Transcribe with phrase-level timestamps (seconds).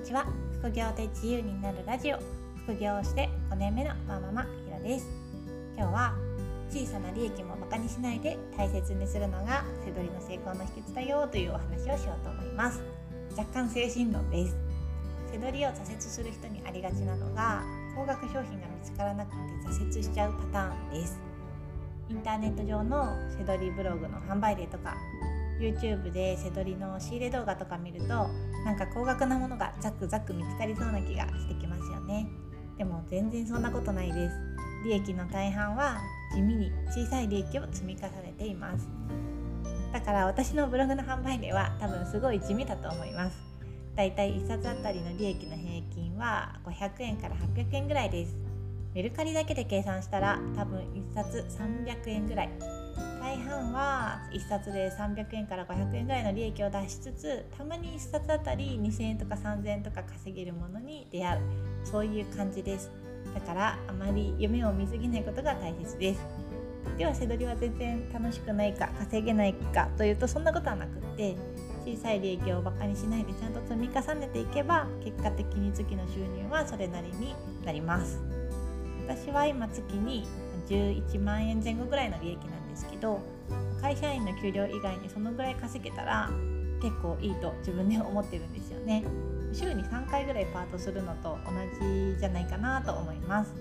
[0.00, 0.24] にちは。
[0.62, 2.16] 副業で自由になるラジオ。
[2.64, 5.06] 副業をして5年目のマママひろです。
[5.76, 6.14] 今日は
[6.70, 12.80] 小さな利益もバカにしないで大切にするのがセドリの成功の秘訣だよというお話をしようと思います。
[13.36, 14.56] 若干精神論です。
[15.32, 17.62] セドリを挫折する人にありがちなのが
[17.94, 19.36] 高額商品が見つからなくて
[19.68, 21.20] 挫折しちゃうパターンです。
[22.08, 23.04] インターネット上の
[23.36, 24.96] セドリブログの販売例とか
[25.60, 28.06] YouTube でセドリの仕入れ動画とか見ると
[28.64, 32.28] なんか高額なものがザクザク見つかりそうな気がしてきますよね。
[32.78, 34.36] でも全然そんなことないです。
[34.84, 35.98] 利益の大半は
[36.34, 38.88] 地味に小さい利益を積み重ねています。
[39.92, 43.36] だから私のブログの販売例は多分すごい地味だと思います。
[43.96, 48.34] だいたい1冊あたりの利益の平均は500円から800円ぐらいです。
[48.94, 52.79] メルカリだけで計算したら多分1冊300円ぐらい。
[53.30, 61.40] 大半は1冊で300円から500円ぐらいの利益を出しつつたまに1冊あたり2000円とか3000円とか稼げるものに出会う。
[61.84, 62.90] そういう感じです。
[63.32, 66.20] だからあまり夢を見すぎないことが大切です。
[66.98, 71.36] では背取りは全然楽しくないか稼げないかというとそんなことはなくって
[71.84, 78.20] 小さい利益をバカにしないでちゃんと積み重ねていけば結果的に月の収入はそれなりになります。
[79.06, 80.26] 私は今月に
[80.68, 83.20] 11万円前後ぐらいの利益なんですけど
[83.80, 86.30] 会社員の給料以外にそのぐらい稼げたら
[86.80, 89.04] 結構いいと自分で思ってるんですよね。
[89.52, 91.52] 週に3回ぐらいパートするのと同
[91.84, 93.52] じじゃないかなと思います。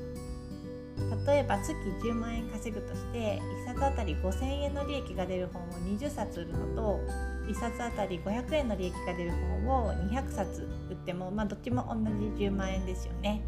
[1.26, 5.66] 例えば月10万円稼ぐとして1冊あたり5000円の利益が出る本を
[5.98, 7.00] 20冊売るのと
[7.48, 9.32] 1冊あたり500円の利益が出る
[9.66, 11.96] 本を200冊売っても、まあ、どっちも同
[12.38, 13.42] じ10万円ですよね。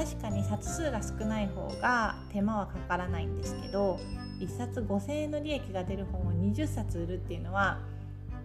[0.00, 4.00] 確かに冊数が少ない方が手間はかからないんですけど
[4.38, 7.78] 1冊5,000円の利益が出る本を20冊売るっていうのは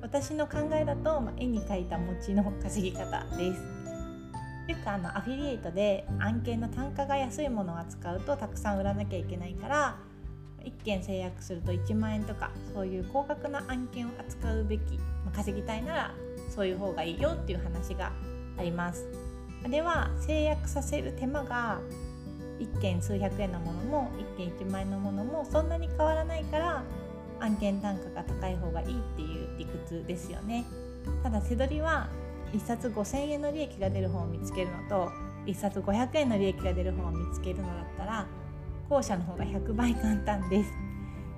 [0.01, 3.61] 私の考えだと、ま絵に描いた餅の稼ぎ方です。
[4.67, 9.97] よくあのアフィリエイトで案件の単価が安いものを扱うとたくさん売らなきゃいけないから
[10.63, 16.11] 1件制約すると1万円とかそういう高額な案件を扱うべき、ま稼ぎたいなら
[16.49, 18.11] そういう方がいいよっていう話が
[18.57, 19.24] あります。
[19.65, 21.79] あれは制約させる手間が
[22.59, 26.83] 1件数百円のものも1件1万円のものもそんなに変わらないから
[27.39, 30.65] 案件単価が高い方がいいっていう理屈ですよね。
[31.23, 32.07] ただ背取りは
[32.53, 35.11] 1冊5000円の利益が出る本を見つけるのと
[35.47, 38.27] 1冊500円の利益が出る本を見つけるのだったら
[38.87, 40.71] 後者の方が100倍簡単です。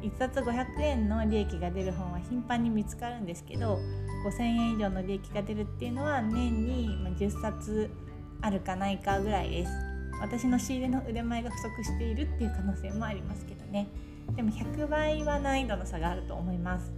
[0.02, 3.80] 1冊500円の利益が出る本は頻繁に見つかるんですけど
[4.30, 7.90] 5000円以上の利益が出るっていうのは年に10冊
[8.42, 9.72] あるかないかぐらいです。
[10.20, 13.88] 私の仕入れの腕前が不足しているっていう可能性もありますけどね。
[14.36, 16.92] でも100倍は難易度の差があると思います。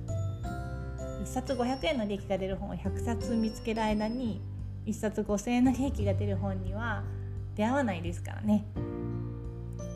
[1.21, 4.41] 1冊500円の利益が出る本を100冊見つける間に
[4.85, 7.03] 1冊5000円の利益が出る本には
[7.55, 8.65] 出会わないですからね。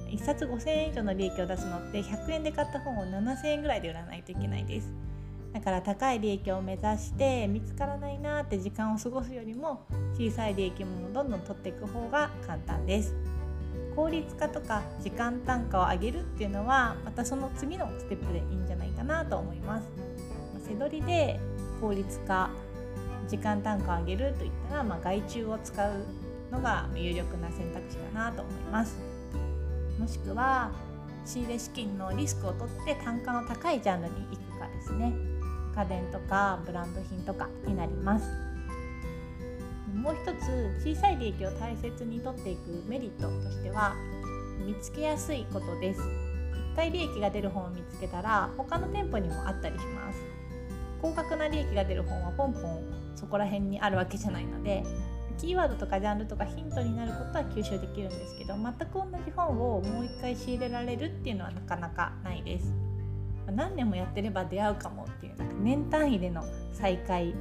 [0.09, 4.93] 1冊5000円以上の利益を出すのって100円で買った本を7000円ぐらいで売らないといけないです。
[5.53, 9.85] だから高い利益を目指して見つからないなって時間を過ごすよりも
[10.17, 13.15] 小さい利益もどんどん取っていく方が簡単です。
[13.95, 19.87] 効率化とか時間単価を上げるっていうのはまたその次のステップでいいんじゃないかなと思います。
[20.67, 21.39] 背取りで
[21.79, 22.49] 効率化
[23.27, 26.05] 時間単価を上げるといったら、まあ、外注を使う
[26.51, 28.97] のが有力な選択肢かなと思います。
[29.99, 30.71] もしくは
[31.25, 35.32] 仕入れ資金のリスクを取って単価の高いジャンルに行くかですね。
[35.75, 38.29] 家電とかブランド品とかになります。
[39.93, 43.95] もう一つ小さい利益を大切に取っていくメリットとしては
[44.65, 46.01] 見つけやすいことです。
[46.73, 50.19] 1回利益が出る本を見つけたら他の店舗にもあったりします。
[51.01, 52.81] 高額な利益が出る本はポンポン
[53.15, 54.83] そこら辺にあるわけじゃないので
[55.37, 62.71] キーワードとかジャンルとかヒントになることは吸収できるんですけど全く同じ本をもう一回仕入れられるっていうのはなかなかないです。
[63.51, 67.33] 何年もやってれば出会うかもっていう年単位での再会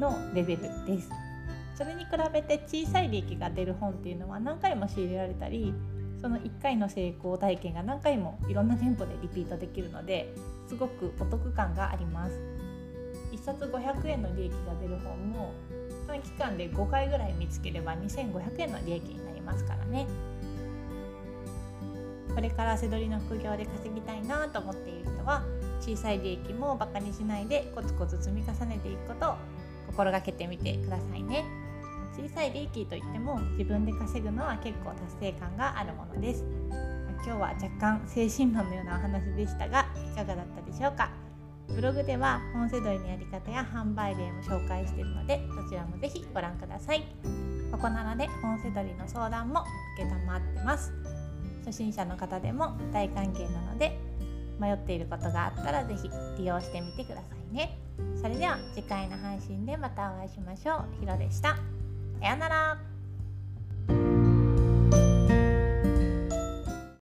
[0.00, 1.10] のレベルです。
[1.74, 5.74] それに比べて小さい利益が出る本っていうのは何回も仕入れられたり
[6.20, 10.32] その1回の成功体験が何回もいろんな店舗でリピートできるので
[10.68, 12.40] すごくお得感があります。
[13.32, 15.52] 1冊500円の利益が出る本も
[16.06, 20.06] 短期間で5回ぐらい見つければ2500円の利益になりますからね。
[22.34, 25.42] これからせどりの副業で稼ぎたいなと思っている人は
[25.80, 29.34] 小さい利益もバカにしないでコツコツ積み重ねていくことを
[29.88, 31.44] 心がけてみてくださいね。
[32.16, 36.44] 小さい利益といっても自分で稼ぐのは結構達成感があるものです。
[37.24, 41.10] 今日は若干精神論のようなお話でしたがいかがだったでしょうか？
[41.68, 47.04] ブログでは本セドリのやり方や販売例も紹介しているのでそちらもぜひご覧ください。
[47.72, 49.64] ここならで本セドリの相談も
[49.98, 50.92] 承ってます。
[51.64, 53.98] 初心者の方でも大歓迎なので
[54.60, 57.22] 迷っていることがあったら是非利用してみてくださ
[57.52, 57.78] いね。
[58.20, 61.00] それでは次回の配信でまたお会いしましょう。
[61.00, 61.56] ひろでした。
[62.20, 62.93] さようなら。